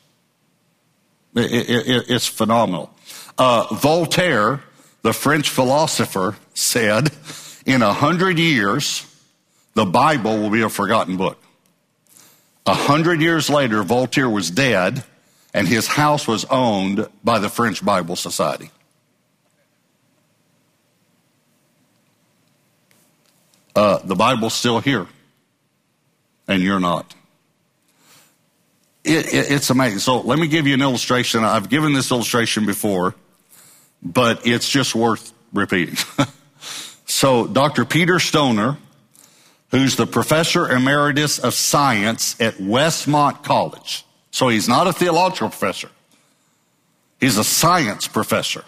[1.34, 2.94] It, it, it's phenomenal.
[3.36, 4.60] Uh, Voltaire,
[5.02, 7.10] the French philosopher, said,
[7.66, 9.04] in a hundred years,
[9.74, 11.41] the Bible will be a forgotten book.
[12.66, 15.04] A hundred years later, Voltaire was dead,
[15.52, 18.70] and his house was owned by the French Bible Society.
[23.74, 25.06] uh, the Bible's still here,
[26.48, 27.14] and you're not.
[29.04, 29.98] It, it, it's amazing.
[29.98, 31.44] So let me give you an illustration.
[31.44, 33.14] I've given this illustration before,
[34.02, 35.96] but it's just worth repeating.
[37.06, 37.84] so Dr.
[37.84, 38.76] Peter Stoner,
[39.72, 44.04] who's the professor emeritus of science at Westmont College.
[44.30, 45.90] So he's not a theological professor.
[47.18, 48.64] He's a science professor.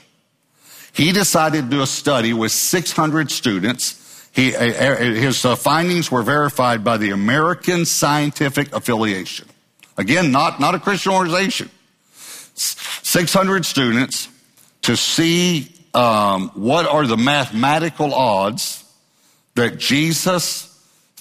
[0.92, 4.28] He decided to do a study with 600 students.
[4.32, 9.48] He, uh, uh, his uh, findings were verified by the American Scientific Affiliation.
[9.98, 11.70] Again, not, not a Christian organization.
[12.54, 14.28] 600 students
[14.82, 18.84] to see um, what are the mathematical odds
[19.54, 20.73] that Jesus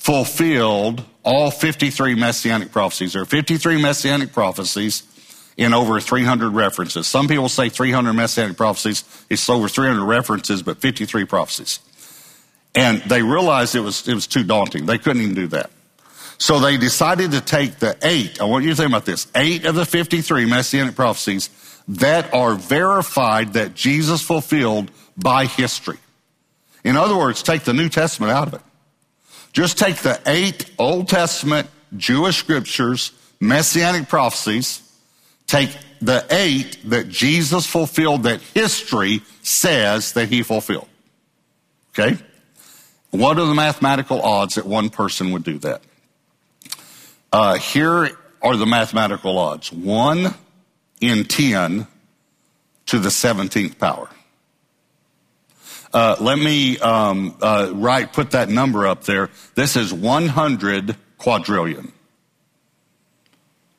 [0.04, 3.14] fulfilled all 53 messianic prophecies.
[3.14, 5.04] There are 53 messianic prophecies
[5.56, 7.08] in over 300 references.
[7.08, 9.06] Some people say 300 messianic prophecies.
[9.30, 11.80] It's over 300 references, but 53 prophecies.
[12.76, 14.88] And they realized it was, it was too daunting.
[14.88, 15.72] They couldn't even do that.
[16.38, 19.64] So they decided to take the eight, I want you to think about this, eight
[19.64, 21.49] of the 53 messianic prophecies
[21.88, 25.99] that are verified that Jesus fulfilled by history.
[26.84, 28.62] In other words, take the New Testament out of it.
[29.54, 34.82] Just take the eight Old Testament Jewish scriptures, messianic prophecies,
[35.47, 35.70] take
[36.01, 40.88] the eight that Jesus fulfilled that history says that he fulfilled.
[41.91, 42.18] Okay?
[43.12, 45.84] What are the mathematical odds that one person would do that?
[47.32, 50.34] Uh, here are the mathematical odds 1
[50.99, 51.88] in 10
[52.88, 54.10] to the 17th power.
[55.94, 59.30] Uh, let me um, uh, put that number up there.
[59.54, 61.94] This is 100 quadrillion.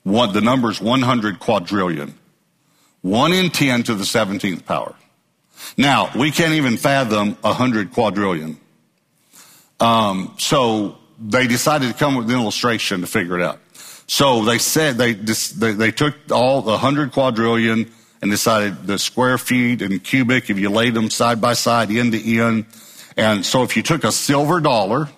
[0.04, 2.14] One, the number is 100 quadrillion.
[3.02, 4.94] 1 in 10 to the 17th power.
[5.76, 8.58] Now, we can't even fathom 100 quadrillion.
[9.80, 13.60] Um, so they decided to come with an illustration to figure it out.
[14.06, 17.90] So they said they, they, they took all the 100 quadrillion
[18.24, 22.12] and decided the square feet and cubic, if you laid them side by side, end
[22.12, 22.64] to end.
[23.18, 25.10] And so if you took a silver dollar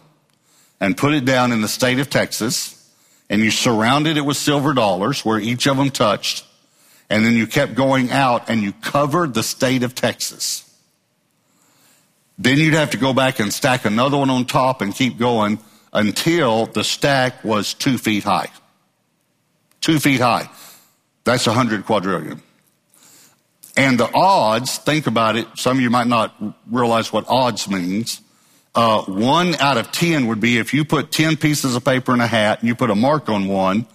[0.81, 2.91] and put it down in the state of Texas,
[3.31, 6.45] and you surrounded it with silver dollars where each of them touched,
[7.09, 10.69] and then you kept going out and you covered the state of Texas.
[12.39, 15.61] Then you'd have to go back and stack another one on top and keep going
[15.93, 18.49] until the stack was two feet high.
[19.81, 20.51] Two feet high.
[21.23, 22.43] That's a hundred quadrillion.
[23.77, 26.35] And the odds, think about it, some of you might not
[26.71, 28.23] realize what odds means.
[28.75, 32.21] Uh, one out of ten would be if you put ten pieces of paper in
[32.21, 33.87] a hat and you put a mark on one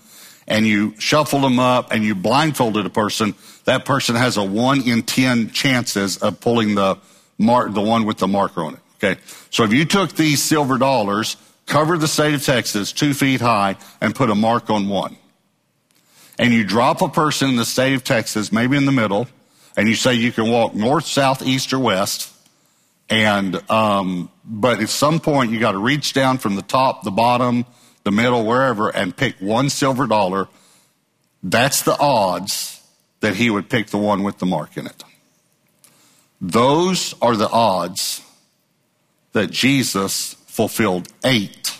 [0.48, 3.34] and you shuffle them up and you blindfolded a person,
[3.66, 6.98] that person has a one in ten chances of pulling the
[7.38, 8.80] mark, the one with the marker on it.
[9.04, 9.20] Okay.
[9.50, 13.78] So if you took these silver dollars, covered the state of Texas two feet high
[14.00, 15.18] and put a mark on one,
[16.38, 19.28] and you drop a person in the state of Texas, maybe in the middle,
[19.76, 22.34] and you say you can walk north, south, east, or west,
[23.10, 27.12] and, um, but at some point you got to reach down from the top, the
[27.12, 27.66] bottom,
[28.04, 30.48] the middle, wherever, and pick one silver dollar.
[31.44, 32.82] That's the odds
[33.20, 35.04] that he would pick the one with the mark in it.
[36.40, 38.22] Those are the odds
[39.34, 41.78] that Jesus fulfilled eight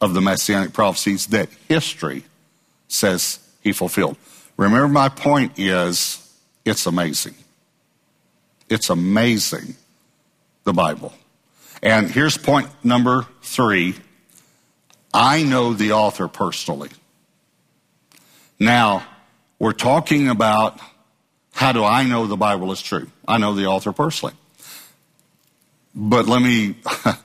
[0.00, 2.24] of the messianic prophecies that history
[2.88, 4.16] says he fulfilled.
[4.56, 6.23] Remember, my point is
[6.64, 7.34] it's amazing.
[8.68, 9.76] It's amazing
[10.64, 11.12] the Bible.
[11.82, 13.94] And here's point number three
[15.12, 16.90] I know the author personally.
[18.58, 19.04] Now,
[19.58, 20.80] we're talking about
[21.52, 23.08] how do I know the Bible is true?
[23.28, 24.34] I know the author personally.
[25.94, 26.74] But let me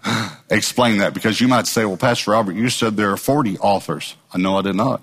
[0.52, 4.16] explain that because you might say, well, Pastor Robert, you said there are 40 authors.
[4.32, 5.02] I know I did not.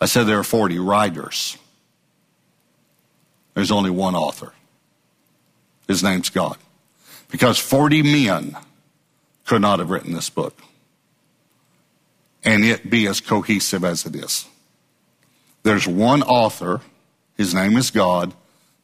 [0.00, 1.56] I said there are 40 writers.
[3.58, 4.52] There's only one author.
[5.88, 6.58] His name's God
[7.28, 8.56] because 40 men
[9.46, 10.56] could not have written this book
[12.44, 14.46] and it be as cohesive as it is.
[15.64, 16.82] There's one author,
[17.36, 18.32] his name is God,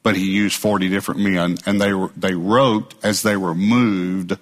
[0.02, 4.36] but he used 40 different men and they, were, they wrote as they were moved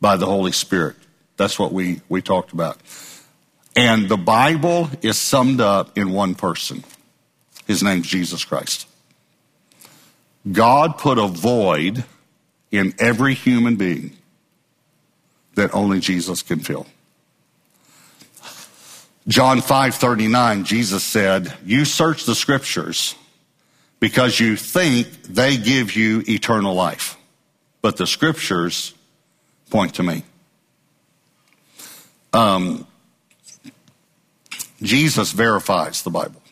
[0.00, 0.96] by the Holy Spirit.
[1.36, 2.78] That's what we, we talked about.
[3.76, 6.84] And the Bible is summed up in one person.
[7.66, 8.86] His name's Jesus Christ.
[10.50, 12.04] God put a void
[12.70, 14.16] in every human being
[15.54, 16.86] that only Jesus can fill.
[19.26, 23.14] John 5:39 Jesus said, "You search the scriptures
[24.00, 27.16] because you think they give you eternal life,
[27.80, 28.92] but the scriptures
[29.70, 30.24] point to me."
[32.34, 32.86] Um,
[34.82, 36.42] Jesus verifies the Bible.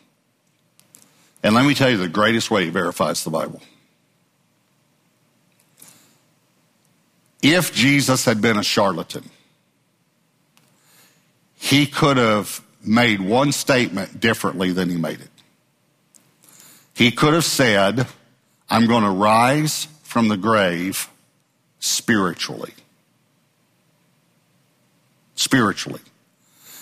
[1.43, 3.61] And let me tell you the greatest way he verifies the Bible.
[7.43, 9.29] If Jesus had been a charlatan,
[11.55, 15.29] he could have made one statement differently than he made it.
[16.93, 18.07] He could have said,
[18.69, 21.09] I'm going to rise from the grave
[21.79, 22.73] spiritually.
[25.35, 26.01] Spiritually.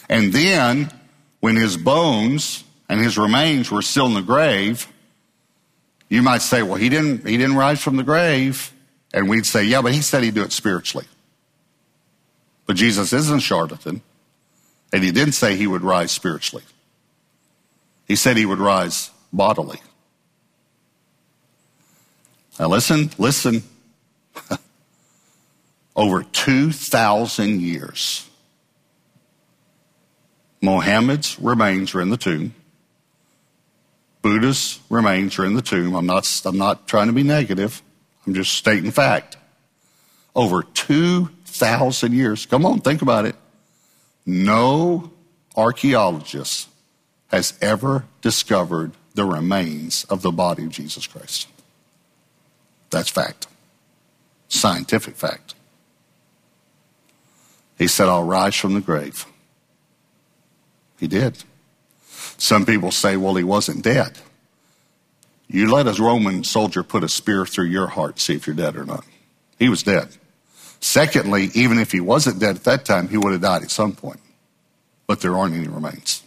[0.10, 0.92] And then,
[1.40, 4.88] when his bones and his remains were still in the grave,
[6.08, 8.72] you might say, well, he didn't, he didn't rise from the grave.
[9.14, 11.06] And we'd say, yeah, but he said he'd do it spiritually.
[12.66, 14.02] But Jesus isn't a charlatan.
[14.94, 16.64] And he didn't say he would rise spiritually.
[18.08, 19.80] He said he would rise bodily.
[22.60, 23.64] Now listen, listen.
[25.96, 28.30] Over 2,000 years,
[30.62, 32.54] Mohammed's remains are in the tomb.
[34.22, 35.96] Buddha's remains are in the tomb.
[35.96, 37.82] I'm not, I'm not trying to be negative.
[38.26, 39.38] I'm just stating fact.
[40.36, 42.46] Over 2,000 years.
[42.46, 43.36] Come on, think about it.
[44.26, 45.12] No
[45.58, 46.70] archaeologist
[47.28, 51.48] has ever discovered the remains of the body of Jesus Christ.
[52.90, 53.48] That's fact.
[54.48, 55.56] Scientific fact.
[57.78, 59.26] He said, I'll rise from the grave.
[61.00, 61.44] He did.
[62.38, 64.20] Some people say, well, he wasn't dead.
[65.52, 68.78] You let a Roman soldier put a spear through your heart, see if you're dead
[68.78, 69.04] or not.
[69.60, 70.08] He was dead.
[70.80, 73.92] Secondly, even if he wasn't dead at that time, he would have died at some
[73.92, 74.22] point.
[75.08, 76.24] But there aren't any remains.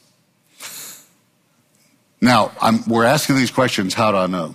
[2.20, 4.54] Now, I'm, we're asking these questions how do I know?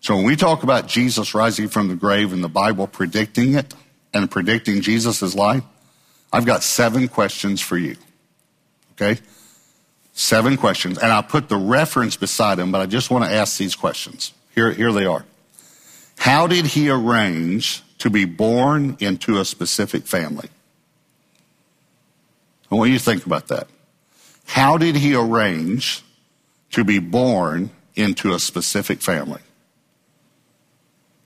[0.00, 3.74] So when we talk about Jesus rising from the grave and the Bible predicting it
[4.12, 5.62] and predicting Jesus' life,
[6.30, 7.96] I've got seven questions for you.
[8.92, 9.20] Okay?
[10.12, 10.98] Seven questions.
[10.98, 14.32] And I'll put the reference beside them, but I just want to ask these questions.
[14.54, 15.24] Here, here they are.
[16.18, 20.48] How did he arrange to be born into a specific family?
[22.70, 23.68] I want you to think about that.
[24.46, 26.02] How did he arrange
[26.72, 29.40] to be born into a specific family?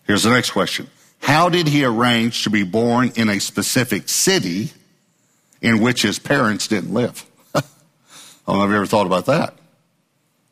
[0.04, 0.88] Here's the next question.
[1.20, 4.70] How did he arrange to be born in a specific city
[5.60, 7.24] in which his parents didn't live?
[8.46, 9.54] I don't know if you ever thought about that.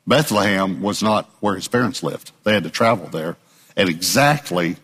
[0.07, 2.33] Bethlehem was not where his parents lived.
[2.43, 3.37] They had to travel there
[3.77, 4.77] at exactly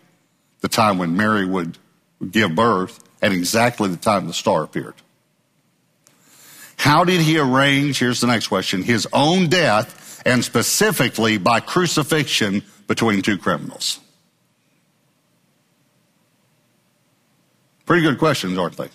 [0.61, 1.77] the time when Mary would
[2.31, 4.95] give birth and exactly the time the star appeared.
[6.77, 12.63] How did he arrange, here's the next question, his own death and specifically by crucifixion
[12.87, 13.99] between two criminals?
[17.85, 18.89] Pretty good questions, aren't they?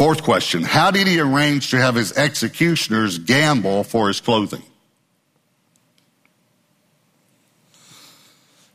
[0.00, 4.62] Fourth question How did he arrange to have his executioners gamble for his clothing?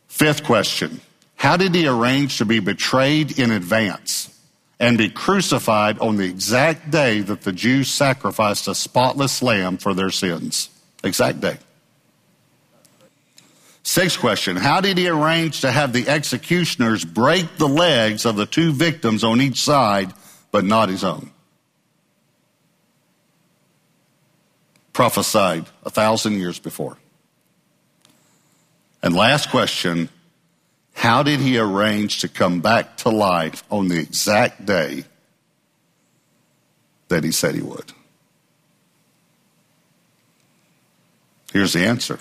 [0.08, 1.02] Fifth question
[1.36, 4.40] How did he arrange to be betrayed in advance
[4.80, 9.96] and be crucified on the exact day that the Jews sacrificed a spotless lamb for
[9.96, 10.70] their sins?
[11.04, 11.58] Exact day.
[13.82, 18.46] Sixth question How did he arrange to have the executioners break the legs of the
[18.46, 20.14] two victims on each side,
[20.56, 21.32] but not his own?
[24.94, 26.98] Prophesied a thousand years before.
[29.04, 30.08] And last question
[30.94, 35.04] How did he arrange to come back to life on the exact day
[37.10, 37.92] that he said he would?
[41.52, 42.18] Here's the answer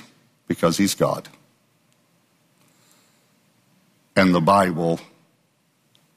[0.48, 1.28] because he's God
[4.16, 4.98] and the Bible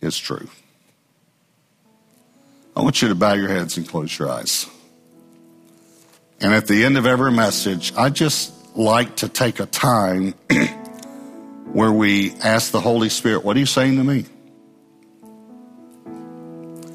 [0.02, 0.50] is true.
[2.78, 4.68] I want you to bow your heads and close your eyes.
[6.40, 10.36] And at the end of every message, I just like to take a time
[11.74, 14.26] where we ask the Holy Spirit, What are you saying to me?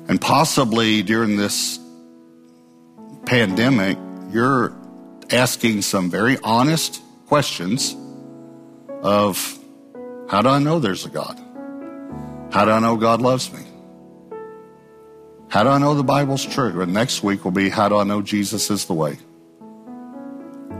[0.07, 1.81] And possibly during this
[3.27, 3.99] pandemic,
[4.31, 4.73] you're
[5.33, 7.97] asking some very honest questions
[9.03, 9.59] of
[10.29, 11.41] how do I know there's a God?
[12.53, 13.72] How do I know God loves me?
[15.53, 16.81] How do I know the Bible's true?
[16.81, 19.19] And next week will be how do I know Jesus is the way?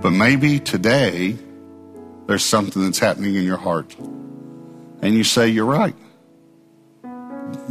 [0.01, 1.37] But maybe today
[2.27, 3.95] there's something that's happening in your heart.
[5.03, 5.95] And you say, You're right.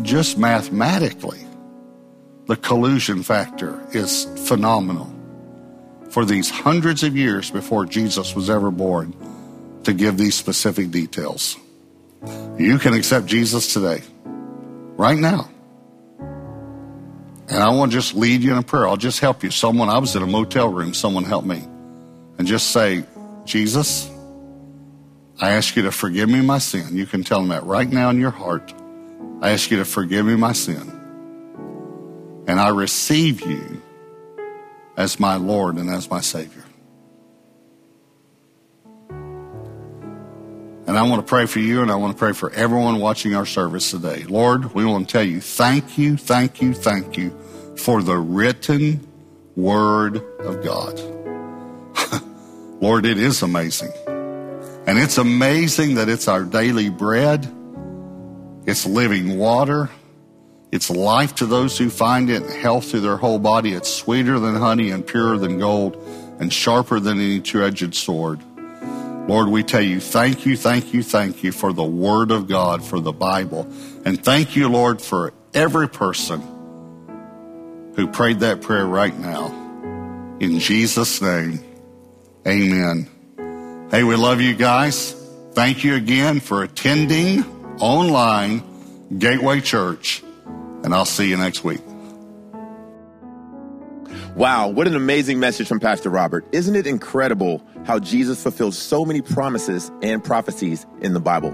[0.03, 1.39] Just mathematically,
[2.45, 5.11] the collusion factor is phenomenal.
[6.11, 9.15] For these hundreds of years before Jesus was ever born,
[9.85, 11.57] to give these specific details.
[12.59, 14.03] You can accept Jesus today,
[14.97, 15.49] right now.
[17.51, 18.87] And I want to just lead you in a prayer.
[18.87, 19.51] I'll just help you.
[19.51, 21.61] Someone, I was in a motel room, someone helped me.
[22.37, 23.03] And just say,
[23.43, 24.09] Jesus,
[25.37, 26.95] I ask you to forgive me my sin.
[26.95, 28.73] You can tell them that right now in your heart.
[29.41, 30.97] I ask you to forgive me my sin.
[32.47, 33.81] And I receive you
[34.95, 36.63] as my Lord and as my Savior.
[40.91, 43.33] And I want to pray for you and I want to pray for everyone watching
[43.33, 44.25] our service today.
[44.25, 47.29] Lord, we want to tell you thank you, thank you, thank you
[47.77, 49.07] for the written
[49.55, 50.99] word of God.
[52.81, 53.93] Lord, it is amazing.
[54.85, 57.49] And it's amazing that it's our daily bread.
[58.65, 59.89] It's living water.
[60.73, 63.71] It's life to those who find it, health to their whole body.
[63.71, 65.95] It's sweeter than honey and purer than gold
[66.41, 68.41] and sharper than any two edged sword.
[69.28, 72.84] Lord, we tell you, thank you, thank you, thank you for the Word of God,
[72.84, 73.67] for the Bible.
[74.03, 76.41] And thank you, Lord, for every person
[77.95, 79.47] who prayed that prayer right now.
[80.39, 81.59] In Jesus' name,
[82.47, 83.88] amen.
[83.91, 85.13] Hey, we love you guys.
[85.53, 87.43] Thank you again for attending
[87.80, 88.63] online
[89.17, 90.24] Gateway Church,
[90.84, 91.82] and I'll see you next week.
[94.36, 96.45] Wow, what an amazing message from Pastor Robert.
[96.53, 101.53] Isn't it incredible how Jesus fulfilled so many promises and prophecies in the Bible?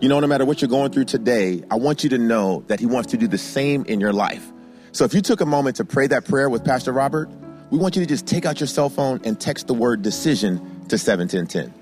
[0.00, 2.80] You know, no matter what you're going through today, I want you to know that
[2.80, 4.44] He wants to do the same in your life.
[4.90, 7.30] So if you took a moment to pray that prayer with Pastor Robert,
[7.70, 10.58] we want you to just take out your cell phone and text the word decision
[10.88, 11.72] to 71010.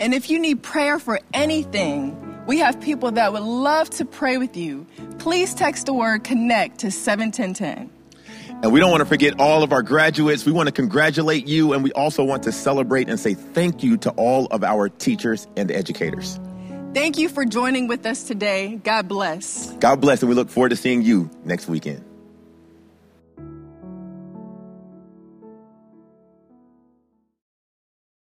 [0.00, 4.36] And if you need prayer for anything, we have people that would love to pray
[4.36, 4.86] with you.
[5.18, 7.97] Please text the word connect to 71010.
[8.60, 10.44] And we don't want to forget all of our graduates.
[10.44, 13.96] We want to congratulate you, and we also want to celebrate and say thank you
[13.98, 16.40] to all of our teachers and educators.
[16.92, 18.76] Thank you for joining with us today.
[18.82, 19.70] God bless.
[19.74, 22.07] God bless, and we look forward to seeing you next weekend.